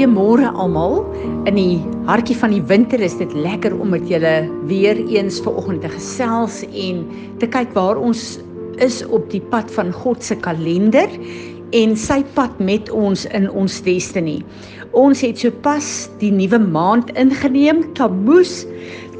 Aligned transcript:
Goeiemôre 0.00 0.48
almal. 0.56 1.02
In 1.44 1.58
die 1.58 1.80
hartjie 2.08 2.32
van 2.40 2.54
die 2.54 2.62
winter 2.64 3.02
is 3.04 3.18
dit 3.18 3.34
lekker 3.36 3.74
om 3.76 3.90
met 3.92 4.06
julle 4.08 4.46
weer 4.64 4.96
eens 5.12 5.42
vanoggend 5.44 5.82
te 5.84 5.90
gesels 5.92 6.62
en 6.72 7.02
te 7.36 7.44
kyk 7.44 7.74
waar 7.76 8.00
ons 8.00 8.38
is 8.80 9.02
op 9.12 9.26
die 9.28 9.42
pad 9.52 9.68
van 9.74 9.92
God 9.92 10.24
se 10.24 10.38
kalender 10.40 11.12
en 11.76 11.92
sy 12.00 12.22
pad 12.32 12.56
met 12.64 12.88
ons 12.88 13.26
in 13.36 13.50
ons 13.52 13.76
destiny. 13.84 14.38
Ons 14.96 15.20
het 15.20 15.44
sopas 15.44 16.08
die 16.24 16.32
nuwe 16.32 16.62
maand 16.64 17.12
ingeneem, 17.20 17.84
Tammuz. 17.92 18.62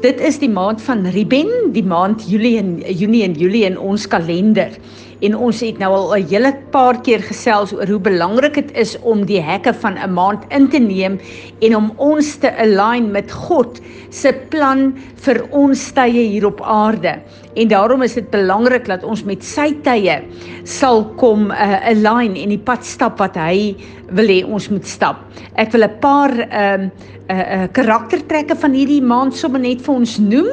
Dit 0.01 0.17
is 0.17 0.41
die 0.41 0.49
maand 0.49 0.81
van 0.81 1.05
Riben, 1.13 1.69
die 1.77 1.85
maand 1.85 2.25
Julie 2.25 2.57
en 2.57 2.79
Junie 2.89 3.21
en 3.29 3.37
Julie 3.37 3.67
in 3.69 3.77
ons 3.77 4.09
kalender 4.09 4.73
en 5.21 5.35
ons 5.37 5.61
het 5.61 5.77
nou 5.81 5.91
al 5.93 6.15
'n 6.17 6.27
hele 6.29 6.53
paar 6.71 7.01
keer 7.01 7.21
gesels 7.21 7.73
oor 7.73 7.87
hoe 7.87 7.99
belangrik 7.99 8.53
dit 8.53 8.71
is 8.73 8.97
om 9.01 9.25
die 9.25 9.41
hekke 9.41 9.73
van 9.73 9.97
'n 9.97 10.13
maand 10.13 10.43
in 10.49 10.67
te 10.67 10.79
neem 10.79 11.19
en 11.61 11.75
om 11.75 11.93
ons 11.97 12.35
te 12.35 12.49
align 12.57 13.11
met 13.11 13.31
God 13.31 13.79
se 14.09 14.33
plan 14.49 14.93
vir 15.15 15.45
ons 15.51 15.91
tye 15.91 16.25
hier 16.27 16.45
op 16.45 16.61
aarde. 16.61 17.19
En 17.55 17.67
daarom 17.67 18.01
is 18.01 18.13
dit 18.13 18.29
belangrik 18.29 18.85
dat 18.85 19.03
ons 19.03 19.23
met 19.23 19.43
sy 19.43 19.73
tye 19.83 20.21
sal 20.63 21.05
kom 21.15 21.51
uh, 21.51 21.87
align 21.87 22.35
en 22.35 22.49
die 22.49 22.57
pad 22.57 22.85
stap 22.85 23.19
wat 23.19 23.35
hy 23.35 23.75
wil 24.11 24.27
hê 24.27 24.43
ons 24.43 24.69
moet 24.69 24.87
stap. 24.87 25.17
Ek 25.55 25.71
wil 25.71 25.83
'n 25.83 25.99
paar 25.99 26.31
ehm 26.31 26.81
uh, 26.81 26.89
'n 27.31 27.37
uh, 27.37 27.63
uh, 27.63 27.67
karaktertrekke 27.71 28.55
van 28.55 28.73
hierdie 28.73 29.01
maand 29.01 29.35
sommer 29.35 29.59
net 29.59 29.81
vir 29.81 29.93
ons 29.95 30.17
noem. 30.19 30.49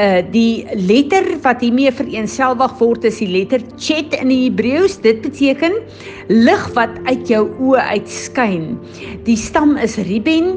Uh 0.00 0.22
die 0.32 0.64
letter 0.72 1.26
wat 1.44 1.60
hiermee 1.60 1.90
vereenselwig 1.92 2.72
word 2.78 3.04
is 3.04 3.18
die 3.20 3.28
letter 3.28 3.60
Chet 3.76 4.14
in 4.16 4.30
die 4.32 4.46
Hebreëus. 4.46 4.94
Dit 5.04 5.20
beteken 5.20 5.74
lig 6.32 6.62
wat 6.78 6.96
uit 7.04 7.28
jou 7.28 7.42
oë 7.60 7.82
uitskyn. 7.98 8.70
Die 9.26 9.36
stam 9.36 9.76
is 9.76 9.98
Reuben 10.00 10.54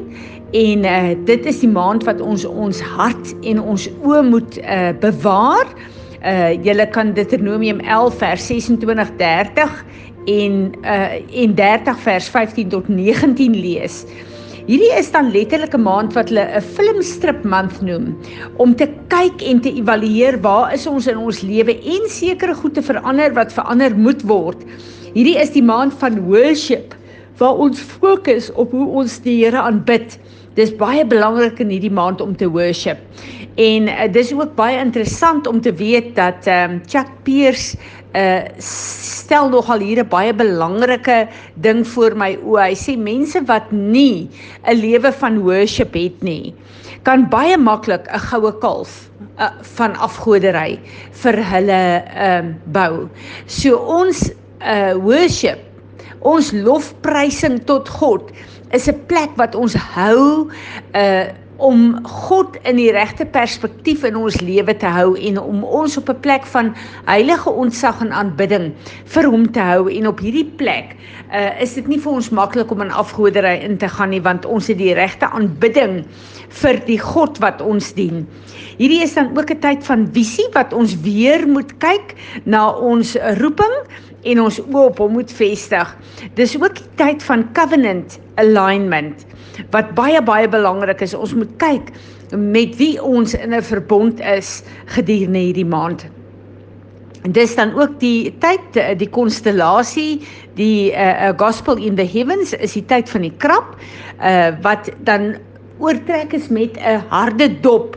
en 0.56 0.88
uh 0.88 1.12
dit 1.28 1.44
is 1.52 1.60
die 1.60 1.68
maand 1.68 2.06
wat 2.08 2.22
ons 2.24 2.46
ons 2.48 2.80
hart 2.96 3.34
en 3.44 3.60
ons 3.60 3.84
oë 4.08 4.22
moet 4.30 4.56
uh 4.64 4.94
bewaar. 5.04 5.68
Uh 6.24 6.56
julle 6.64 6.88
kan 6.96 7.12
Deuteronomium 7.12 7.84
11 7.84 8.16
vers 8.24 8.48
26 8.48 9.12
30 9.20 9.84
en 10.32 10.56
uh 10.80 11.42
en 11.44 11.54
30 11.60 12.00
vers 12.08 12.32
15 12.40 12.72
tot 12.72 12.88
19 12.88 13.52
lees. 13.52 14.06
Hierdie 14.66 14.96
is 14.98 15.12
dan 15.14 15.28
letterlik 15.30 15.76
'n 15.78 15.82
maand 15.86 16.14
wat 16.18 16.26
hulle 16.28 16.42
'n 16.42 16.64
filmstrip 16.74 17.44
maand 17.46 17.76
noem 17.86 18.18
om 18.58 18.74
te 18.74 18.88
kyk 19.14 19.42
en 19.46 19.60
te 19.62 19.70
evalueer 19.70 20.40
waar 20.42 20.74
is 20.74 20.86
ons 20.90 21.06
in 21.06 21.18
ons 21.22 21.42
lewe 21.46 21.74
en 21.94 22.08
sekere 22.10 22.54
goed 22.54 22.74
te 22.74 22.82
verander 22.82 23.30
wat 23.34 23.54
verander 23.54 23.94
moet 23.94 24.22
word. 24.26 24.66
Hierdie 25.14 25.38
is 25.38 25.54
die 25.54 25.62
maand 25.62 25.94
van 26.02 26.18
worship 26.26 26.96
waar 27.38 27.54
ons 27.54 27.78
fokus 27.78 28.50
op 28.58 28.72
hoe 28.74 28.88
ons 28.88 29.20
die 29.22 29.44
Here 29.44 29.62
aanbid. 29.62 30.18
Dis 30.56 30.74
baie 30.74 31.06
belangrik 31.06 31.60
in 31.60 31.70
hierdie 31.70 31.92
maand 31.92 32.20
om 32.20 32.34
te 32.36 32.50
worship. 32.50 32.98
En 33.54 33.86
uh, 33.88 34.08
dis 34.10 34.32
ook 34.32 34.56
baie 34.56 34.80
interessant 34.82 35.46
om 35.46 35.60
te 35.60 35.72
weet 35.72 36.16
dat 36.16 36.46
ehm 36.46 36.70
um, 36.70 36.80
Chuck 36.90 37.06
Pierce 37.22 37.78
uh 38.16 38.44
stel 39.26 39.50
nogal 39.50 39.82
hier 39.84 40.00
'n 40.02 40.08
baie 40.08 40.32
belangrike 40.34 41.28
ding 41.54 41.84
voor 41.86 42.16
my 42.16 42.36
oë. 42.36 42.68
Hy 42.70 42.74
sê 42.74 42.96
mense 42.96 43.40
wat 43.46 43.72
nie 43.72 44.28
'n 44.64 44.76
lewe 44.80 45.12
van 45.12 45.42
worship 45.42 45.94
het 45.94 46.22
nie, 46.22 46.54
kan 47.02 47.28
baie 47.28 47.56
maklik 47.58 48.08
'n 48.08 48.18
goue 48.18 48.52
kalf 48.60 49.10
uh, 49.38 49.50
van 49.76 49.96
afgodery 49.96 50.80
vir 51.22 51.36
hulle 51.52 51.82
ehm 52.02 52.48
uh, 52.48 52.54
bou. 52.72 53.08
So 53.46 53.76
ons 53.76 54.30
uh 54.60 54.94
worship, 54.94 55.60
ons 56.20 56.52
lofprysing 56.52 57.64
tot 57.66 57.88
God 57.88 58.32
is 58.72 58.88
'n 58.88 59.06
plek 59.06 59.30
wat 59.36 59.54
ons 59.54 59.74
hou 59.74 60.48
uh 60.94 61.26
om 61.56 62.04
God 62.04 62.56
in 62.68 62.76
die 62.76 62.90
regte 62.92 63.24
perspektief 63.24 64.04
in 64.04 64.16
ons 64.16 64.40
lewe 64.44 64.74
te 64.76 64.90
hou 64.92 65.14
en 65.16 65.38
om 65.40 65.64
ons 65.64 65.96
op 65.96 66.08
'n 66.10 66.20
plek 66.20 66.46
van 66.46 66.74
heilige 67.06 67.50
ontzag 67.50 68.00
en 68.00 68.12
aanbidding 68.12 68.72
vir 69.04 69.24
hom 69.24 69.50
te 69.52 69.60
hou 69.60 69.88
en 69.90 70.06
op 70.06 70.20
hierdie 70.20 70.50
plek 70.56 70.96
uh, 71.32 71.60
is 71.60 71.74
dit 71.74 71.86
nie 71.88 72.00
vir 72.00 72.12
ons 72.12 72.30
maklik 72.30 72.70
om 72.70 72.82
in 72.82 72.90
afgodery 72.90 73.60
in 73.64 73.78
te 73.78 73.88
gaan 73.88 74.10
nie 74.10 74.20
want 74.20 74.44
ons 74.44 74.66
het 74.68 74.78
die 74.78 74.94
regte 74.94 75.26
aanbidding 75.26 76.04
vir 76.62 76.80
die 76.86 76.98
God 76.98 77.38
wat 77.38 77.60
ons 77.60 77.92
dien. 77.96 78.26
Hierdie 78.76 79.02
is 79.02 79.14
dan 79.14 79.32
ook 79.38 79.50
'n 79.50 79.60
tyd 79.60 79.84
van 79.84 80.08
visie 80.12 80.48
wat 80.52 80.72
ons 80.72 81.00
weer 81.00 81.48
moet 81.48 81.78
kyk 81.78 82.14
na 82.44 82.70
ons 82.70 83.16
roeping 83.40 83.74
en 84.26 84.42
ons 84.42 84.58
oë 84.66 84.82
op 84.90 85.00
hom 85.02 85.16
moet 85.18 85.32
vestig. 85.32 85.94
Dis 86.38 86.56
ook 86.58 86.74
die 86.78 86.90
tyd 87.00 87.22
van 87.26 87.46
covenant 87.56 88.18
alignment 88.42 89.24
wat 89.72 89.94
baie 89.96 90.20
baie 90.22 90.48
belangrik 90.48 91.00
is. 91.00 91.14
Ons 91.14 91.34
moet 91.34 91.52
kyk 91.62 91.92
met 92.34 92.76
wie 92.76 92.96
ons 93.02 93.34
in 93.34 93.54
'n 93.54 93.62
verbond 93.62 94.20
is 94.20 94.62
gedurende 94.86 95.38
hierdie 95.38 95.64
maand. 95.64 96.06
En 97.22 97.32
dis 97.32 97.54
dan 97.54 97.72
ook 97.74 98.00
die 98.00 98.34
tyd 98.38 98.98
die 98.98 99.08
konstellasie 99.10 100.22
die 100.54 100.92
uh, 100.92 101.32
gospel 101.36 101.76
in 101.76 101.96
the 101.96 102.06
heavens 102.06 102.52
is 102.52 102.72
die 102.72 102.84
tyd 102.84 103.10
van 103.10 103.22
die 103.26 103.34
krap 103.38 103.76
uh, 104.20 104.54
wat 104.62 104.90
dan 105.04 105.34
oortrek 105.78 106.32
is 106.32 106.48
met 106.48 106.78
'n 106.78 107.02
harde 107.08 107.60
dop 107.60 107.96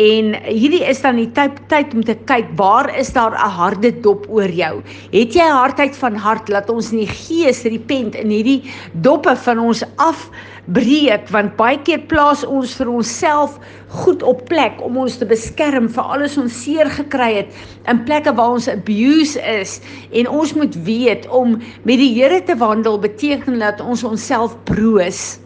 En 0.00 0.30
hierdie 0.46 0.80
is 0.88 1.02
dan 1.04 1.18
die 1.20 1.28
tyd 1.36 1.58
tyd 1.68 1.90
om 1.92 2.04
te 2.06 2.14
kyk 2.28 2.54
waar 2.56 2.86
is 2.96 3.10
daar 3.12 3.34
'n 3.36 3.52
harde 3.56 3.90
dop 4.00 4.24
oor 4.32 4.48
jou? 4.48 4.80
Het 5.12 5.34
jy 5.34 5.48
hardheid 5.48 5.96
van 5.96 6.14
hart 6.16 6.48
laat 6.48 6.70
ons 6.70 6.92
in 6.92 7.02
die 7.04 7.12
gees 7.12 7.62
repent 7.62 8.14
in 8.14 8.30
hierdie 8.30 8.62
doppe 8.92 9.36
van 9.36 9.58
ons 9.58 9.82
afbreek? 9.96 11.28
Want 11.28 11.56
baie 11.56 11.78
keer 11.84 12.00
plaas 12.08 12.46
ons 12.46 12.74
vir 12.74 12.88
onsself 12.88 13.58
goed 13.88 14.22
op 14.22 14.48
plek 14.48 14.80
om 14.80 14.96
ons 14.96 15.18
te 15.18 15.26
beskerm 15.26 15.88
vir 15.88 16.04
alles 16.04 16.38
ons 16.38 16.62
seer 16.62 16.88
gekry 16.88 17.34
het 17.34 17.52
in 17.84 18.04
plekke 18.04 18.32
waar 18.32 18.56
ons 18.56 18.68
abuse 18.68 19.36
is. 19.36 19.80
En 20.12 20.28
ons 20.28 20.54
moet 20.54 20.74
weet 20.84 21.28
om 21.28 21.60
met 21.82 21.98
die 21.98 22.14
Here 22.14 22.42
te 22.42 22.56
wandel 22.56 22.98
beteken 22.98 23.58
dat 23.58 23.80
ons 23.80 24.04
onsself 24.04 24.56
broos 24.64 25.40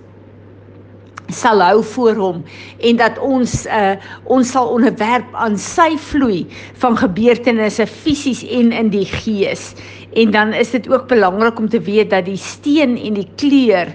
sal 1.33 1.62
hou 1.65 1.83
voor 1.95 2.19
hom 2.21 2.43
en 2.85 2.99
dat 3.01 3.19
ons 3.19 3.65
uh 3.67 3.95
ons 4.33 4.51
sal 4.51 4.69
onderwerp 4.75 5.29
aan 5.33 5.57
sy 5.61 5.95
vloei 6.11 6.45
van 6.83 6.99
gebeurtenisse 7.01 7.87
fisies 7.87 8.45
en 8.45 8.73
in 8.73 8.91
die 8.93 9.07
gees. 9.09 9.73
En 10.15 10.31
dan 10.31 10.53
is 10.55 10.71
dit 10.71 10.89
ook 10.89 11.09
belangrik 11.09 11.59
om 11.59 11.69
te 11.69 11.81
weet 11.81 12.11
dat 12.11 12.29
die 12.29 12.39
steen 12.39 12.97
en 12.99 13.17
die 13.19 13.29
kleur 13.37 13.91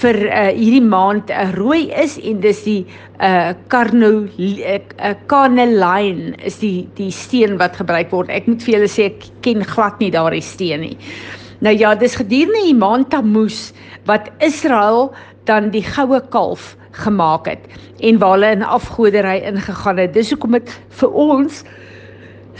vir 0.00 0.16
uh 0.26 0.46
hierdie 0.56 0.84
maand 0.84 1.30
uh, 1.30 1.50
rooi 1.58 1.90
is 2.02 2.16
en 2.18 2.40
dis 2.40 2.62
die 2.64 2.80
uh 3.20 3.52
carno 3.68 4.24
uh, 4.38 5.12
carnelian 5.26 6.32
is 6.44 6.58
die 6.62 6.88
die 6.96 7.12
steen 7.12 7.58
wat 7.60 7.76
gebruik 7.76 8.10
word. 8.10 8.32
Ek 8.32 8.48
moet 8.48 8.64
vir 8.64 8.78
julle 8.78 8.90
sê 8.90 9.10
ek 9.12 9.28
ken 9.44 9.64
glad 9.64 10.00
nie 10.00 10.12
daardie 10.14 10.44
steen 10.44 10.86
nie. 10.88 10.96
Nou 11.60 11.74
ja, 11.76 11.92
dis 11.94 12.16
gedurende 12.16 12.62
die 12.64 12.76
maand 12.76 13.10
Tammuz 13.12 13.74
wat 14.08 14.30
Israel 14.40 15.10
dan 15.48 15.70
die 15.70 15.84
goue 15.84 16.20
kalf 16.32 16.74
gemaak 17.04 17.46
het 17.46 17.68
en 18.00 18.18
waar 18.18 18.36
hulle 18.36 18.50
in 18.56 18.62
afgodery 18.62 19.38
ingegaan 19.46 20.00
het. 20.02 20.14
Dis 20.14 20.30
hoekom 20.32 20.58
dit 20.58 20.74
vir 21.00 21.14
ons 21.14 21.62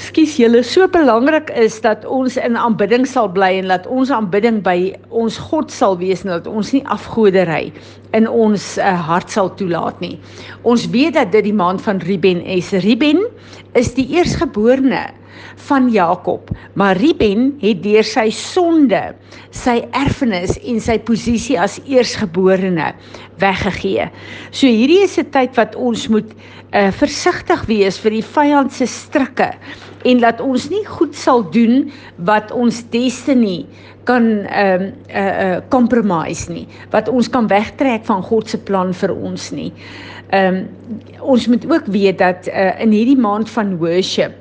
skus 0.01 0.37
julle 0.41 0.63
so 0.65 0.87
belangrik 0.89 1.51
is 1.61 1.81
dat 1.85 2.05
ons 2.09 2.39
in 2.41 2.57
aanbidding 2.57 3.05
sal 3.09 3.29
bly 3.29 3.51
en 3.59 3.69
dat 3.73 3.89
ons 3.91 4.13
aanbidding 4.15 4.63
by 4.65 4.95
ons 5.11 5.37
God 5.51 5.73
sal 5.75 5.99
wees 6.01 6.23
en 6.25 6.33
dat 6.33 6.49
ons 6.49 6.73
nie 6.73 6.83
afgodery 6.89 7.73
in 8.17 8.29
ons 8.29 8.73
uh, 8.79 8.95
hart 9.11 9.31
sal 9.31 9.51
toelaat 9.59 10.01
nie. 10.01 10.16
Ons 10.63 10.89
weet 10.95 11.19
dat 11.19 11.34
dit 11.34 11.51
die 11.51 11.57
maand 11.57 11.83
van 11.84 12.01
Reuben 12.07 12.41
is. 12.43 12.72
Reuben 12.84 13.27
is 13.78 13.93
die 13.99 14.07
eersgeborene 14.16 15.10
van 15.69 15.91
Jakob, 15.91 16.51
maar 16.75 16.97
Reuben 16.97 17.54
het 17.60 17.83
deur 17.83 18.04
sy 18.04 18.31
sonde 18.31 19.15
sy 19.51 19.81
erfenis 19.97 20.57
en 20.63 20.81
sy 20.81 20.98
posisie 20.98 21.59
as 21.60 21.81
eersgeborene 21.87 22.92
weggegee. 23.42 24.09
So 24.51 24.66
hierdie 24.66 25.03
is 25.04 25.19
'n 25.19 25.31
tyd 25.31 25.57
wat 25.57 25.75
ons 25.75 26.09
moet 26.09 26.31
uh, 26.72 26.91
versigtig 26.91 27.65
wees 27.66 27.98
vir 27.98 28.10
die 28.10 28.27
vyand 28.27 28.72
se 28.72 28.87
strikke 28.87 29.53
en 30.04 30.21
dat 30.22 30.41
ons 30.41 30.69
nie 30.71 30.84
goed 30.87 31.15
sal 31.16 31.42
doen 31.53 31.91
wat 32.16 32.53
ons 32.53 32.83
destiny 32.91 33.66
kan 34.09 34.47
ehm 34.48 34.83
um, 34.83 34.92
uh 35.13 35.33
uh 35.45 35.59
compromise 35.69 36.48
nie 36.53 36.66
wat 36.91 37.09
ons 37.09 37.28
kan 37.28 37.47
wegtrek 37.51 38.04
van 38.09 38.22
God 38.22 38.48
se 38.48 38.59
plan 38.59 38.95
vir 38.95 39.13
ons 39.13 39.51
nie. 39.51 39.72
Ehm 40.30 40.54
um, 40.54 40.68
ons 41.21 41.47
moet 41.47 41.65
ook 41.71 41.86
weet 41.86 42.18
dat 42.18 42.47
uh 42.47 42.80
in 42.80 42.91
hierdie 42.91 43.18
maand 43.18 43.50
van 43.50 43.77
worship 43.78 44.32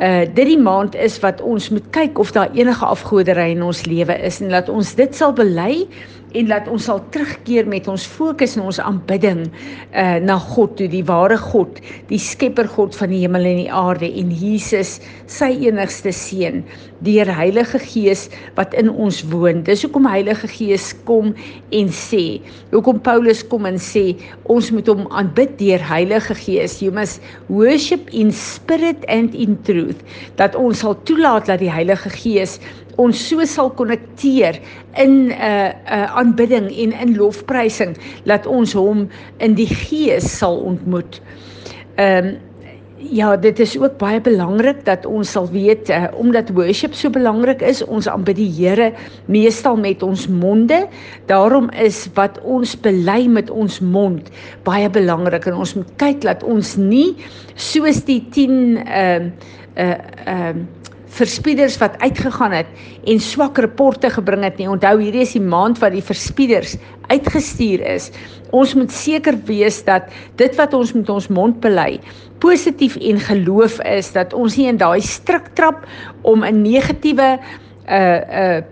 uh 0.00 0.20
dit 0.34 0.46
die 0.46 0.58
maand 0.58 0.94
is 0.94 1.20
wat 1.22 1.40
ons 1.40 1.68
moet 1.70 1.86
kyk 1.94 2.18
of 2.18 2.32
daar 2.34 2.50
enige 2.52 2.84
afgodery 2.84 3.50
in 3.50 3.62
ons 3.62 3.84
lewe 3.86 4.18
is 4.22 4.40
en 4.40 4.50
laat 4.50 4.68
ons 4.68 4.94
dit 4.94 5.14
sal 5.14 5.32
bely 5.32 5.86
en 6.36 6.50
laat 6.50 6.68
ons 6.68 6.88
sal 6.90 7.00
terugkeer 7.14 7.68
met 7.68 7.88
ons 7.88 8.06
fokus 8.18 8.56
en 8.56 8.66
ons 8.68 8.80
aanbidding 8.82 9.46
uh 9.92 10.18
na 10.18 10.38
God 10.38 10.76
toe 10.80 10.88
die 10.90 11.04
ware 11.08 11.38
God 11.38 11.80
die 12.10 12.20
skepper 12.20 12.68
God 12.68 12.96
van 12.98 13.12
die 13.14 13.22
hemel 13.22 13.46
en 13.48 13.62
die 13.62 13.72
aarde 13.72 14.08
en 14.20 14.32
Jesus 14.34 14.98
sy 15.30 15.50
enigste 15.68 16.12
seun 16.12 16.64
deur 17.06 17.28
Heilige 17.30 17.78
Gees 17.78 18.26
wat 18.56 18.74
in 18.74 18.88
ons 18.90 19.20
woon. 19.30 19.62
Dis 19.66 19.84
hoekom 19.86 20.08
Heilige 20.10 20.48
Gees 20.50 20.90
kom 21.06 21.30
en 21.74 21.92
sê 21.94 22.40
hoekom 22.72 22.98
Paulus 23.06 23.44
kom 23.46 23.68
en 23.70 23.78
sê 23.82 24.16
ons 24.50 24.72
moet 24.74 24.90
hom 24.90 25.06
aanbid 25.14 25.54
deur 25.60 25.82
Heilige 25.90 26.34
Gees. 26.38 26.80
You 26.82 26.94
must 26.94 27.22
worship 27.46 28.10
in 28.10 28.32
spirit 28.34 29.06
and 29.12 29.34
in 29.34 29.56
truth 29.68 30.02
dat 30.40 30.58
ons 30.58 30.82
sal 30.82 30.98
toelaat 31.08 31.46
dat 31.50 31.62
die 31.62 31.72
Heilige 31.72 32.10
Gees 32.14 32.58
ons 32.98 33.20
so 33.28 33.44
sal 33.46 33.70
konnekteer 33.78 34.58
in 34.98 35.30
'n 35.30 35.30
uh, 35.30 35.70
'n 35.70 35.74
uh, 35.86 36.18
aanbidding 36.18 36.66
en 36.70 36.92
in 36.92 37.16
lofprysing 37.16 37.96
dat 38.24 38.46
ons 38.46 38.72
hom 38.72 39.08
in 39.38 39.54
die 39.54 39.70
gees 39.70 40.26
sal 40.38 40.58
ontmoet. 40.58 41.22
Ehm 41.96 42.26
um, 42.26 42.36
ja, 42.98 43.36
dit 43.36 43.58
is 43.58 43.78
ook 43.78 43.96
baie 43.98 44.20
belangrik 44.20 44.84
dat 44.84 45.06
ons 45.06 45.30
sal 45.30 45.46
weet 45.50 45.88
uh, 45.88 46.04
omdat 46.18 46.50
worship 46.50 46.94
so 46.94 47.10
belangrik 47.10 47.62
is, 47.62 47.84
ons 47.84 48.08
aanbid 48.08 48.36
die 48.36 48.50
Here 48.50 48.92
meestal 49.26 49.76
met 49.76 50.02
ons 50.02 50.26
monde. 50.28 50.86
Daarom 51.26 51.70
is 51.70 52.08
wat 52.14 52.40
ons 52.42 52.74
bely 52.80 53.26
met 53.26 53.50
ons 53.50 53.80
mond 53.80 54.30
baie 54.66 54.90
belangrik 54.90 55.46
en 55.46 55.54
ons 55.54 55.74
moet 55.74 55.92
kyk 55.96 56.20
dat 56.26 56.42
ons 56.42 56.76
nie 56.76 57.14
soos 57.54 58.02
die 58.04 58.24
10 58.34 58.82
ehm 58.86 59.30
uh, 59.76 59.84
uh 59.84 59.94
ehm 60.26 60.58
uh, 60.58 60.66
verspieders 61.08 61.78
wat 61.80 61.98
uitgegaan 62.00 62.52
het 62.52 62.66
en 63.04 63.20
swak 63.20 63.58
rapporte 63.58 64.10
gebring 64.10 64.44
het 64.44 64.58
nie. 64.58 64.68
Onthou 64.68 65.00
hierdie 65.00 65.24
is 65.24 65.32
die 65.32 65.44
maand 65.44 65.78
wat 65.78 65.92
die 65.92 66.04
verspieders 66.04 66.76
uitgestuur 67.08 67.80
is. 67.80 68.10
Ons 68.50 68.74
moet 68.74 68.92
seker 68.92 69.36
wees 69.48 69.82
dat 69.84 70.12
dit 70.36 70.56
wat 70.56 70.74
ons 70.74 70.92
met 70.92 71.08
ons 71.08 71.28
mond 71.28 71.60
bely 71.60 72.00
positief 72.38 72.96
en 72.96 73.20
geloof 73.20 73.80
is 73.80 74.12
dat 74.14 74.34
ons 74.36 74.56
nie 74.58 74.68
in 74.70 74.80
daai 74.80 75.00
struik 75.04 75.52
trap 75.58 75.86
om 76.22 76.44
'n 76.44 76.62
negatiewe 76.62 77.38
uh 77.88 78.20
uh 78.42 78.62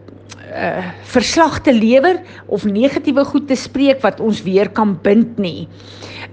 uh 0.55 0.85
verslag 1.03 1.61
te 1.61 1.73
lewer 1.73 2.21
of 2.47 2.65
negatiewe 2.65 3.25
goed 3.25 3.49
te 3.49 3.57
spreek 3.57 4.01
wat 4.01 4.21
ons 4.21 4.43
weer 4.43 4.69
kan 4.71 4.99
bind 5.03 5.39
nie. 5.39 5.69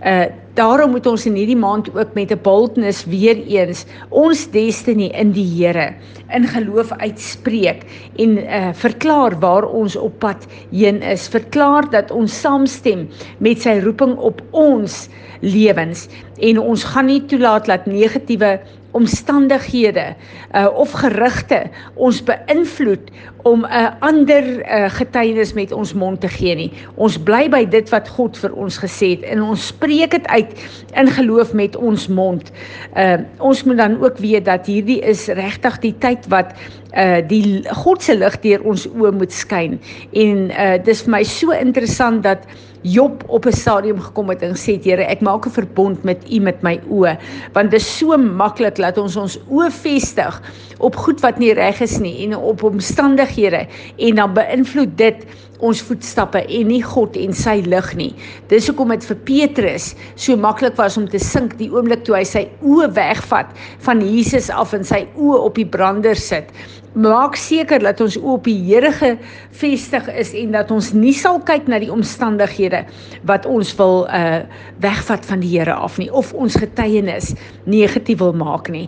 Uh 0.02 0.26
daarom 0.54 0.92
moet 0.94 1.08
ons 1.10 1.24
in 1.26 1.34
hierdie 1.34 1.58
maand 1.58 1.88
ook 1.96 2.14
met 2.14 2.32
'n 2.32 2.38
boldness 2.42 3.06
weer 3.10 3.38
eens 3.46 3.86
ons 4.10 4.52
destiny 4.52 5.10
in 5.10 5.32
die 5.32 5.48
Here 5.58 5.96
in 6.30 6.46
geloof 6.48 6.92
uitspreek 6.92 7.82
en 8.16 8.38
uh 8.38 8.70
verklaar 8.74 9.40
waar 9.40 9.66
ons 9.66 9.96
op 9.96 10.20
pad 10.20 10.46
heen 10.70 11.02
is. 11.02 11.28
Verklaar 11.28 11.90
dat 11.90 12.12
ons 12.12 12.40
saamstem 12.40 13.10
met 13.38 13.62
sy 13.62 13.80
roeping 13.80 14.18
op 14.18 14.42
ons 14.52 15.10
lewens 15.42 16.08
en 16.38 16.60
ons 16.60 16.84
gaan 16.84 17.06
nie 17.06 17.26
toelaat 17.26 17.66
dat 17.66 17.86
negatiewe 17.86 18.60
omstandighede 18.94 20.16
uh, 20.56 20.68
of 20.74 20.92
gerugte 20.92 21.64
ons 21.94 22.22
beïnvloed 22.24 23.10
om 23.44 23.66
'n 23.66 23.66
uh, 23.66 23.90
ander 24.00 24.44
uh, 24.44 24.90
getuienis 24.90 25.54
met 25.54 25.72
ons 25.72 25.94
mond 25.94 26.22
te 26.22 26.28
gee 26.28 26.56
nie. 26.56 26.72
Ons 26.96 27.18
bly 27.18 27.50
by 27.50 27.66
dit 27.66 27.90
wat 27.90 28.10
God 28.10 28.38
vir 28.38 28.54
ons 28.54 28.78
gesê 28.78 29.18
het 29.18 29.24
en 29.34 29.42
ons 29.42 29.66
spreek 29.84 30.12
dit 30.12 30.28
uit 30.28 30.52
in 30.94 31.08
geloof 31.08 31.54
met 31.54 31.76
ons 31.76 32.08
mond. 32.08 32.52
Uh 32.96 33.20
ons 33.38 33.64
moet 33.64 33.78
dan 33.78 34.00
ook 34.04 34.18
weet 34.18 34.46
dat 34.46 34.66
hierdie 34.66 35.02
is 35.02 35.28
regtig 35.28 35.80
die 35.84 35.96
tyd 36.00 36.28
wat 36.32 36.56
uh 36.98 37.22
die 37.28 37.64
God 37.84 38.04
se 38.04 38.16
lig 38.16 38.40
deur 38.42 38.62
ons 38.70 38.88
oë 38.88 39.12
moet 39.18 39.34
skyn. 39.34 39.80
En 40.12 40.46
uh 40.52 40.78
dis 40.84 41.02
vir 41.06 41.12
my 41.18 41.24
so 41.24 41.52
interessant 41.52 42.24
dat 42.24 42.46
Job 42.84 43.24
op 43.28 43.46
'n 43.46 43.52
stadium 43.52 44.00
gekom 44.00 44.30
het 44.30 44.42
en 44.42 44.56
gesê 44.56 44.76
Here, 44.84 45.04
ek 45.04 45.22
maak 45.22 45.46
'n 45.46 45.50
verbond 45.50 46.04
met 46.04 46.20
U 46.32 46.40
met 46.40 46.62
my 46.62 46.82
oë, 46.90 47.18
want 47.54 47.72
dit 47.72 47.80
is 47.80 47.98
so 47.98 48.18
maklik 48.18 48.76
dat 48.76 48.98
ons 48.98 49.16
ons 49.16 49.40
oë 49.50 49.72
vestig 49.72 50.42
op 50.80 50.96
goed 50.96 51.22
wat 51.22 51.40
nie 51.40 51.54
reg 51.54 51.82
is 51.82 52.00
nie 52.00 52.24
en 52.24 52.36
op 52.36 52.64
omstandighede 52.64 53.68
en 53.98 54.16
dan 54.16 54.34
beïnvloed 54.34 54.98
dit 54.98 55.26
ons 55.60 55.82
voetstappe 55.82 56.46
en 56.46 56.68
nie 56.68 56.84
God 56.84 57.16
en 57.16 57.34
sy 57.34 57.62
lig 57.66 57.96
nie. 57.96 58.14
Dis 58.48 58.68
hoekom 58.68 58.90
dit 58.90 59.06
vir 59.06 59.16
Petrus 59.16 59.96
so 60.16 60.36
maklik 60.36 60.76
was 60.76 60.98
om 60.98 61.08
te 61.08 61.20
sink 61.20 61.58
die 61.58 61.72
oomblik 61.72 62.04
toe 62.04 62.16
hy 62.16 62.24
sy 62.24 62.50
oë 62.62 62.92
wegvat 62.94 63.48
van 63.80 64.02
Jesus 64.02 64.50
af 64.50 64.74
en 64.74 64.84
sy 64.84 65.08
oë 65.16 65.40
op 65.40 65.56
die 65.56 65.66
brander 65.66 66.16
sit 66.16 66.52
maak 66.94 67.36
seker 67.40 67.82
dat 67.82 68.02
ons 68.02 68.18
op 68.22 68.46
die 68.46 68.58
Here 68.64 68.92
gefestig 68.94 70.08
is 70.14 70.34
en 70.38 70.54
dat 70.54 70.72
ons 70.72 70.92
nie 70.94 71.14
sal 71.14 71.40
kyk 71.46 71.68
na 71.68 71.80
die 71.82 71.92
omstandighede 71.92 72.84
wat 73.30 73.48
ons 73.50 73.74
wil 73.80 74.06
uh 74.10 74.44
wegvat 74.84 75.26
van 75.26 75.42
die 75.42 75.52
Here 75.56 75.74
af 75.74 75.98
nie 76.02 76.10
of 76.14 76.34
ons 76.34 76.56
getuienis 76.60 77.34
negatief 77.66 78.20
wil 78.22 78.34
maak 78.38 78.70
nie. 78.70 78.88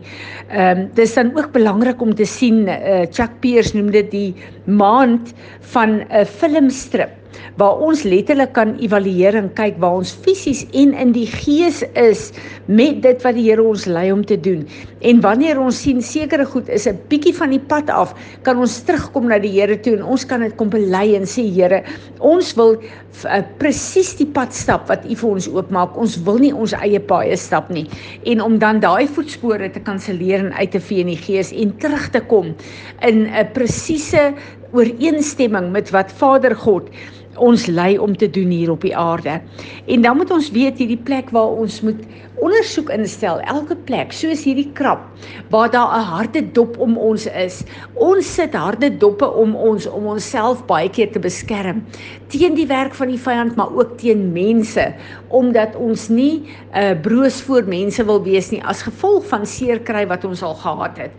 Ehm 0.50 0.86
um, 0.86 0.88
dis 0.96 1.13
dan 1.18 1.34
ook 1.38 1.52
belangrik 1.52 2.02
om 2.02 2.13
te 2.16 2.25
sien 2.25 2.68
uh 2.69 3.06
Chuck 3.10 3.40
Pierce 3.42 3.78
noem 3.78 3.92
dit 3.92 4.12
die 4.12 4.31
maand 4.66 5.34
van 5.74 6.02
'n 6.10 6.25
filmstrip 6.25 7.25
waar 7.60 7.80
ons 7.84 8.04
letterlik 8.04 8.54
kan 8.54 8.76
evalueer 8.84 9.36
en 9.40 9.50
kyk 9.58 9.78
waar 9.84 10.00
ons 10.02 10.14
fisies 10.26 10.66
en 10.74 10.94
in 10.94 11.12
die 11.16 11.28
gees 11.28 11.84
is 11.94 12.32
met 12.66 13.02
dit 13.04 13.22
wat 13.24 13.36
die 13.38 13.46
Here 13.46 13.64
ons 13.64 13.86
lei 13.86 14.12
om 14.12 14.24
te 14.26 14.38
doen. 14.40 14.64
En 15.06 15.22
wanneer 15.22 15.60
ons 15.62 15.78
sien 15.82 16.02
sekere 16.02 16.46
goed 16.46 16.70
is 16.70 16.88
'n 16.88 16.98
bietjie 17.10 17.34
van 17.34 17.50
die 17.50 17.60
pad 17.60 17.90
af, 17.90 18.16
kan 18.42 18.58
ons 18.58 18.82
terugkom 18.84 19.28
na 19.28 19.40
die 19.40 19.52
Here 19.52 19.78
toe 19.80 19.96
en 19.98 20.04
ons 20.04 20.26
kan 20.26 20.42
dit 20.42 20.56
kom 20.56 20.70
bely 20.70 21.16
en 21.16 21.26
sê 21.26 21.46
Here, 21.46 21.84
ons 22.20 22.54
wil 22.56 22.76
uh, 22.76 23.42
presies 23.58 24.16
die 24.16 24.26
pad 24.26 24.54
stap 24.54 24.90
wat 24.90 25.06
U 25.06 25.16
vir 25.16 25.30
ons 25.30 25.48
oopmaak. 25.48 25.98
Ons 25.98 26.18
wil 26.26 26.38
nie 26.38 26.54
ons 26.54 26.74
eie 26.74 27.00
paaie 27.00 27.38
stap 27.38 27.70
nie. 27.70 27.88
En 28.26 28.42
om 28.42 28.58
dan 28.60 28.80
daai 28.80 29.08
voetspore 29.08 29.70
te 29.72 29.80
kanselleer 29.80 30.40
en 30.40 30.54
uit 30.54 30.72
te 30.72 30.80
vee 30.80 31.06
in 31.06 31.14
die 31.14 31.22
gees 31.22 31.52
en 31.54 31.78
terug 31.78 32.10
te 32.10 32.20
kom 32.20 32.56
in 33.02 33.28
'n 33.28 33.48
presiese 33.54 34.34
ooreenstemming 34.76 35.72
met 35.72 35.90
wat 35.96 36.12
Vader 36.12 36.56
God 36.56 36.90
ons 37.38 37.66
lei 37.66 37.98
om 38.00 38.16
te 38.18 38.30
doen 38.30 38.50
hier 38.50 38.72
op 38.72 38.82
die 38.82 38.96
aarde. 38.98 39.42
En 39.86 40.02
dan 40.02 40.18
moet 40.18 40.32
ons 40.32 40.52
weet 40.52 40.78
hierdie 40.78 41.02
plek 41.04 41.30
waar 41.30 41.48
ons 41.48 41.82
moet 41.82 42.02
ondersoek 42.44 42.90
instel, 42.90 43.40
elke 43.48 43.76
plek, 43.88 44.12
soos 44.12 44.44
hierdie 44.44 44.68
krap 44.74 45.06
waar 45.50 45.70
daar 45.72 45.96
'n 45.98 46.04
harde 46.04 46.42
dop 46.52 46.78
om 46.80 46.98
ons 46.98 47.26
is. 47.28 47.64
Ons 47.96 48.34
sit 48.34 48.54
harde 48.54 48.98
doppe 48.98 49.28
om 49.32 49.56
ons 49.56 49.88
om 49.88 50.06
onsself 50.06 50.66
baie 50.66 50.90
keer 50.90 51.12
te 51.12 51.20
beskerm 51.20 51.84
teen 52.28 52.56
die 52.56 52.68
werk 52.68 52.94
van 52.94 53.08
die 53.08 53.20
vyand, 53.20 53.56
maar 53.56 53.72
ook 53.76 53.98
teen 53.98 54.32
mense, 54.34 54.94
omdat 55.30 55.76
ons 55.76 56.10
nie 56.10 56.44
'n 56.74 56.82
uh, 56.82 57.02
broos 57.02 57.42
voor 57.42 57.64
mense 57.68 58.06
wil 58.06 58.24
wees 58.24 58.52
nie 58.52 58.64
as 58.64 58.81
gevolg 58.81 59.28
van 59.28 59.45
seer 59.45 59.80
kry 59.80 60.07
wat 60.07 60.26
ons 60.26 60.42
al 60.42 60.56
gehad 60.56 60.98
het. 60.98 61.12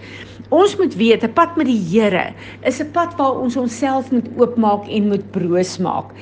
Ons 0.50 0.76
moet 0.76 0.94
weet 0.94 1.24
'n 1.24 1.32
pad 1.32 1.56
met 1.56 1.66
die 1.66 1.82
Here 1.90 2.34
is 2.62 2.80
'n 2.80 2.90
pad 2.92 3.16
waar 3.16 3.40
ons 3.40 3.56
onsself 3.56 4.10
moet 4.10 4.28
oopmaak 4.36 4.88
en 4.88 5.08
moet 5.08 5.30
broos 5.30 5.78
maak. 5.78 6.12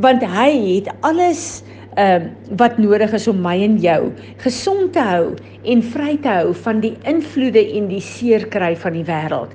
Want 0.00 0.22
hy 0.22 0.74
het 0.74 0.88
alles 1.00 1.62
ehm 1.98 2.22
uh, 2.22 2.56
wat 2.60 2.78
nodig 2.78 3.12
is 3.16 3.26
om 3.28 3.40
my 3.42 3.56
en 3.64 3.76
jou 3.82 4.12
gesond 4.44 4.92
te 4.94 5.02
hou 5.02 5.34
en 5.72 5.82
vry 5.82 6.16
te 6.22 6.30
hou 6.30 6.54
van 6.64 6.80
die 6.80 6.94
invloede 7.10 7.64
en 7.74 7.88
die 7.90 8.02
seer 8.02 8.46
kry 8.52 8.76
van 8.78 8.94
die 8.94 9.06
wêreld. 9.08 9.54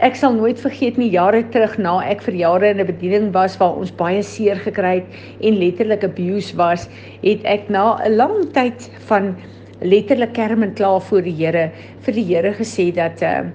Ek 0.00 0.14
sal 0.16 0.32
nooit 0.32 0.60
vergeet 0.62 0.96
nie 0.96 1.10
jare 1.12 1.42
terug 1.52 1.74
na 1.82 1.98
ek 2.08 2.22
vir 2.24 2.38
jare 2.38 2.70
in 2.70 2.80
'n 2.80 2.86
bediening 2.86 3.32
was 3.34 3.58
waar 3.60 3.74
ons 3.76 3.90
baie 3.90 4.22
seer 4.22 4.56
gekry 4.56 4.94
het 5.02 5.08
en 5.42 5.58
letterlik 5.58 6.04
abuse 6.04 6.56
was, 6.56 6.88
het 7.22 7.44
ek 7.44 7.68
na 7.68 7.98
'n 8.06 8.16
lang 8.16 8.52
tyd 8.54 8.88
van 9.10 9.34
letterlik 9.82 10.32
kerm 10.32 10.62
en 10.62 10.74
kla 10.74 10.98
voor 11.00 11.22
die 11.22 11.36
Here 11.36 11.70
vir 12.06 12.14
die 12.14 12.24
Here 12.24 12.54
gesê 12.54 12.94
dat 12.94 13.22
uh, 13.22 13.50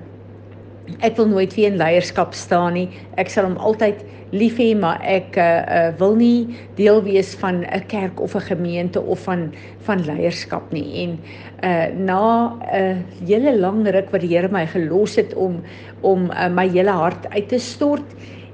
ek 0.99 1.15
wil 1.17 1.27
nooit 1.31 1.53
weer 1.55 1.71
in 1.71 1.79
leierskap 1.79 2.33
staan 2.37 2.75
nie. 2.77 2.89
Ek 3.17 3.31
sal 3.33 3.47
hom 3.49 3.57
altyd 3.57 4.03
lief 4.35 4.57
hê, 4.59 4.71
maar 4.77 5.01
ek 5.05 5.37
uh, 5.39 5.45
uh, 5.45 5.89
wil 5.99 6.15
nie 6.19 6.57
deel 6.77 7.01
wees 7.05 7.33
van 7.41 7.63
'n 7.63 7.85
kerk 7.91 8.19
of 8.19 8.35
'n 8.35 8.47
gemeente 8.51 9.01
of 9.01 9.23
van 9.23 9.51
van 9.87 10.05
leierskap 10.05 10.71
nie. 10.71 11.03
En 11.03 11.19
uh, 11.63 11.87
na 11.97 12.53
'n 12.53 12.57
uh, 12.73 13.27
hele 13.27 13.57
lang 13.57 13.87
ruk 13.87 14.09
wat 14.11 14.21
die 14.21 14.33
Here 14.35 14.49
my 14.51 14.65
gelos 14.67 15.15
het 15.15 15.33
om 15.33 15.61
om 16.01 16.31
uh, 16.31 16.49
my 16.49 16.67
hele 16.69 16.91
hart 16.91 17.29
uit 17.29 17.49
te 17.49 17.59
stort, 17.59 18.05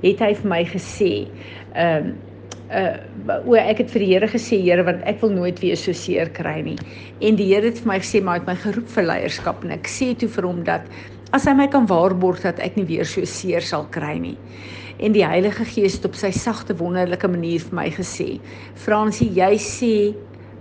het 0.02 0.20
hy 0.20 0.34
vir 0.36 0.50
my 0.50 0.66
gesê, 0.66 1.28
ehm 1.74 2.08
uh, 2.08 2.14
uh 2.72 2.96
o 3.46 3.56
ek 3.56 3.78
het 3.78 3.92
vir 3.92 4.00
die 4.00 4.14
Here 4.14 4.28
gesê 4.28 4.62
Here 4.62 4.84
want 4.84 5.04
ek 5.04 5.20
wil 5.22 5.30
nooit 5.30 5.60
weer 5.60 5.76
so 5.76 5.92
seer 5.92 6.30
kry 6.30 6.62
nie. 6.62 6.78
En 7.20 7.36
die 7.36 7.54
Here 7.54 7.66
het 7.66 7.80
vir 7.80 7.88
my 7.88 8.00
gesê 8.00 8.22
maar 8.24 8.40
hy 8.40 8.40
het 8.40 8.48
my 8.48 8.56
geroep 8.56 8.88
vir 8.88 9.04
leierskap 9.04 9.64
en 9.64 9.72
ek 9.72 9.88
sê 9.88 10.16
toe 10.16 10.30
vir 10.30 10.48
hom 10.48 10.64
dat 10.64 10.82
as 11.32 11.48
hy 11.48 11.54
my 11.56 11.68
kan 11.72 11.88
waarborg 11.88 12.44
dat 12.44 12.60
ek 12.64 12.76
nie 12.76 12.88
weer 12.90 13.08
so 13.08 13.24
seer 13.28 13.64
sal 13.64 13.86
kry 13.92 14.18
nie. 14.20 14.38
En 15.02 15.16
die 15.16 15.26
Heilige 15.26 15.66
Gees 15.66 15.96
het 15.98 16.10
op 16.10 16.18
sy 16.20 16.30
sagte 16.36 16.76
wonderlike 16.78 17.28
manier 17.32 17.64
vir 17.64 17.76
my 17.76 17.88
gesê: 17.90 18.40
"Fransie, 18.76 19.32
jy 19.32 19.56
sê 19.58 19.94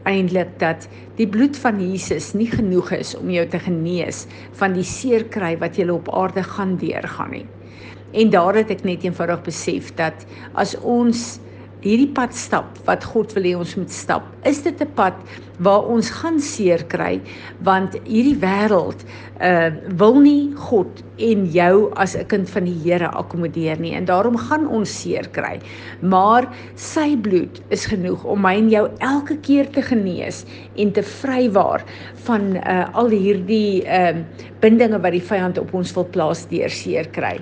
eintlik 0.08 0.58
dat 0.58 0.88
die 1.18 1.26
bloed 1.26 1.56
van 1.56 1.80
Jesus 1.82 2.32
nie 2.34 2.48
genoeg 2.48 2.92
is 2.92 3.14
om 3.18 3.28
jou 3.30 3.44
te 3.46 3.58
genees 3.58 4.26
van 4.56 4.72
die 4.72 4.86
seer 4.86 5.26
kry 5.28 5.56
wat 5.60 5.76
jy 5.76 5.88
op 5.90 6.08
aarde 6.14 6.42
gaan 6.42 6.76
deurgaan 6.76 7.30
nie." 7.30 7.46
En 8.14 8.30
daar 8.30 8.54
het 8.54 8.70
ek 8.70 8.84
net 8.84 9.04
eenvoudig 9.04 9.42
besef 9.42 9.94
dat 9.94 10.26
as 10.54 10.76
ons 10.82 11.40
hierdie 11.80 12.10
pad 12.12 12.34
stap 12.36 12.78
wat 12.86 13.04
God 13.08 13.32
wil 13.36 13.46
hê 13.48 13.54
ons 13.56 13.76
moet 13.78 13.92
stap, 13.92 14.26
is 14.44 14.60
dit 14.62 14.80
'n 14.80 14.92
pad 14.96 15.14
waar 15.60 15.84
ons 15.88 16.10
gaan 16.10 16.40
seer 16.40 16.82
kry 16.88 17.20
want 17.64 17.96
hierdie 18.04 18.36
wêreld 18.40 19.04
uh 19.40 19.70
wil 20.00 20.20
nie 20.20 20.52
God 20.56 21.02
en 21.16 21.46
jou 21.52 21.92
as 21.96 22.16
'n 22.16 22.26
kind 22.28 22.48
van 22.48 22.64
die 22.64 22.76
Here 22.84 23.08
akkommodeer 23.08 23.80
nie 23.80 23.94
en 23.94 24.04
daarom 24.04 24.36
gaan 24.36 24.66
ons 24.68 24.88
seer 24.88 25.28
kry. 25.32 25.60
Maar 26.02 26.48
sy 26.76 27.16
bloed 27.16 27.60
is 27.70 27.86
genoeg 27.86 28.24
om 28.24 28.40
my 28.40 28.56
en 28.56 28.70
jou 28.70 28.88
elke 29.00 29.36
keer 29.36 29.70
te 29.70 29.82
genees 29.82 30.44
en 30.76 30.92
te 30.92 31.02
vrywaar 31.02 31.84
van 32.24 32.56
uh 32.56 32.86
al 32.92 33.08
hierdie 33.08 33.84
uh 33.84 34.16
bindinge 34.60 35.00
wat 35.00 35.12
die 35.12 35.24
vyand 35.24 35.58
op 35.58 35.74
ons 35.74 35.92
wil 35.94 36.04
plaas 36.04 36.46
deur 36.48 36.70
seer 36.70 37.08
kry. 37.08 37.40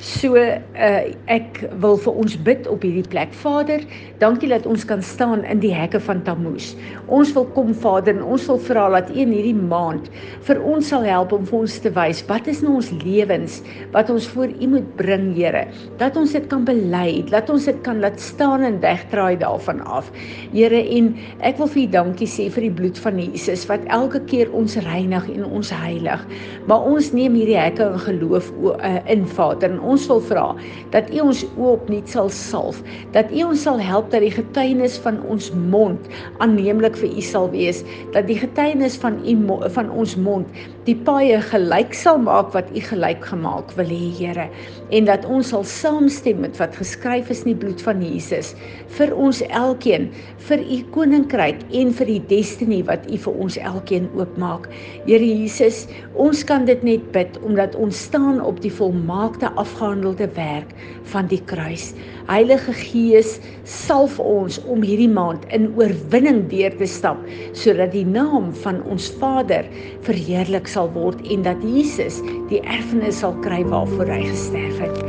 So 0.00 0.36
uh 0.36 1.02
ek 1.32 1.62
wil 1.82 1.96
vir 2.00 2.18
ons 2.22 2.34
bid 2.46 2.66
op 2.70 2.84
hierdie 2.84 3.06
plek. 3.08 3.32
Vader, 3.42 3.82
dankie 4.20 4.48
dat 4.50 4.66
ons 4.68 4.84
kan 4.88 5.02
staan 5.04 5.44
in 5.48 5.60
die 5.62 5.72
hekke 5.74 6.00
van 6.02 6.22
Tammuz. 6.26 6.72
Ons 7.12 7.32
wil 7.36 7.46
kom 7.56 7.72
Vader 7.74 8.16
en 8.16 8.24
ons 8.34 8.46
wil 8.50 8.60
vra 8.68 8.88
dat 8.96 9.10
U 9.12 9.18
in 9.22 9.32
hierdie 9.34 9.56
maand 9.56 10.08
vir 10.46 10.60
ons 10.62 10.88
sal 10.92 11.06
help 11.06 11.32
om 11.36 11.46
vir 11.48 11.58
ons 11.62 11.78
te 11.82 11.92
wys 11.94 12.22
wat 12.28 12.48
is 12.50 12.62
nou 12.64 12.76
ons 12.80 12.90
lewens 13.02 13.60
wat 13.94 14.10
ons 14.12 14.26
voor 14.34 14.52
U 14.52 14.70
moet 14.74 14.88
bring, 14.98 15.30
Here. 15.36 15.64
Dat 16.00 16.16
ons 16.20 16.34
dit 16.34 16.46
kan 16.50 16.64
bely, 16.68 17.22
dat 17.30 17.50
ons 17.52 17.64
dit 17.68 17.78
kan 17.86 18.00
laat 18.02 18.20
staan 18.20 18.66
en 18.66 18.80
wegdraai 18.82 19.38
daarvan 19.40 19.80
af. 19.86 20.10
Here, 20.52 20.82
en 20.96 21.12
ek 21.40 21.60
wil 21.60 21.70
vir 21.72 21.82
U 21.82 21.86
dankie 21.96 22.28
sê 22.28 22.48
vir 22.52 22.68
die 22.68 22.74
bloed 22.82 23.00
van 23.00 23.20
Jesus 23.20 23.66
wat 23.70 23.84
elke 23.92 24.22
keer 24.28 24.52
ons 24.56 24.76
reinig 24.84 25.28
en 25.32 25.46
ons 25.48 25.72
heilig. 25.72 26.26
Maar 26.68 26.88
ons 26.92 27.12
neem 27.16 27.36
hierdie 27.38 27.58
hekke 27.58 27.88
in 27.92 28.02
geloof 28.06 28.52
uh, 28.74 28.98
in 29.10 29.24
Vader 29.28 29.72
en 29.72 29.81
ons 29.82 30.06
wil 30.10 30.22
vra 30.28 30.46
dat 30.94 31.10
U 31.12 31.20
ons 31.28 31.44
oop 31.56 31.88
nuut 31.92 32.08
sal 32.08 32.30
salf, 32.32 32.82
dat 33.16 33.30
U 33.32 33.44
ons 33.50 33.62
sal 33.66 33.80
help 33.82 34.10
dat 34.14 34.24
die 34.24 34.32
getuienis 34.34 34.98
van 35.04 35.20
ons 35.32 35.50
mond 35.72 36.10
aanneemlik 36.44 36.96
vir 37.00 37.10
U 37.10 37.24
sal 37.24 37.50
wees, 37.52 37.82
dat 38.16 38.28
die 38.30 38.38
getuienis 38.40 38.98
van 39.02 39.20
U 39.26 39.36
van 39.74 39.90
ons 39.90 40.16
mond 40.16 40.62
die 40.86 40.96
paaie 41.06 41.36
gelyk 41.46 41.92
sal 41.94 42.18
maak 42.18 42.48
wat 42.56 42.70
U 42.74 42.80
gelyk 42.82 43.22
gemaak 43.30 43.70
wil 43.76 43.86
hê, 43.86 44.08
Here, 44.18 44.48
en 44.90 45.06
dat 45.06 45.22
ons 45.30 45.52
sal 45.52 45.62
saamstem 45.68 46.40
met 46.42 46.58
wat 46.58 46.74
geskryf 46.74 47.30
is 47.30 47.44
in 47.44 47.52
die 47.52 47.60
bloed 47.62 47.82
van 47.86 48.02
Jesus 48.02 48.52
vir 48.96 49.12
ons 49.14 49.44
elkeen, 49.46 50.08
vir 50.48 50.62
U 50.62 50.78
koninkryk 50.96 51.62
en 51.78 51.92
vir 52.00 52.10
die 52.10 52.22
destiny 52.32 52.80
wat 52.88 53.06
U 53.06 53.20
vir 53.26 53.38
ons 53.46 53.58
elkeen 53.62 54.08
oopmaak. 54.18 54.66
Here 55.06 55.22
Jesus, 55.22 55.84
ons 56.18 56.42
kan 56.48 56.66
dit 56.66 56.82
net 56.82 57.06
bid 57.14 57.38
omdat 57.46 57.78
ons 57.78 58.02
staan 58.08 58.42
op 58.42 58.58
die 58.64 58.72
volmaakte 58.74 59.52
afgehandelde 59.54 60.28
werk 60.34 60.74
van 61.14 61.30
die 61.30 61.40
kruis. 61.46 61.92
Heilige 62.30 62.74
Gees, 62.76 63.36
salf 63.68 64.18
ons 64.22 64.58
om 64.70 64.82
hierdie 64.84 65.10
maand 65.10 65.46
in 65.54 65.70
oorwinning 65.78 66.44
deur 66.52 66.74
te 66.78 66.88
stap 66.88 67.20
sodat 67.58 67.94
die 67.94 68.06
naam 68.06 68.50
van 68.64 68.82
ons 68.90 69.10
Vader 69.20 69.68
verheerlik 70.06 70.70
sal 70.70 70.90
word 70.96 71.22
en 71.30 71.46
dat 71.46 71.62
Jesus 71.66 72.20
die 72.52 72.62
erfenis 72.62 73.22
sal 73.22 73.36
kry 73.46 73.62
waarvoor 73.68 74.10
hy 74.12 74.22
gesterf 74.28 74.82
het. 74.82 75.02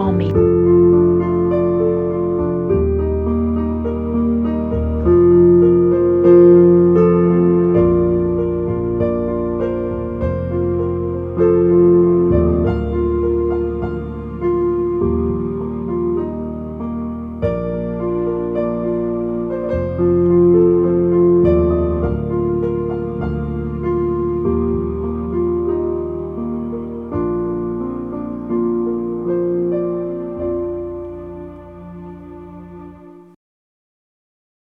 Amen. 0.00 0.69